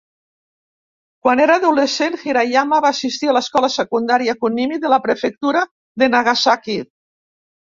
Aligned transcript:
Quan 1.25 1.41
era 1.43 1.57
adolescent, 1.61 2.17
Hirayama 2.23 2.79
va 2.85 2.91
assistir 2.97 3.29
a 3.33 3.37
l'escola 3.39 3.71
secundària 3.75 4.35
Kunimi 4.41 4.81
de 4.87 4.93
la 4.95 5.01
prefectura 5.07 5.65
de 6.05 6.11
Nagasaki. 6.17 6.81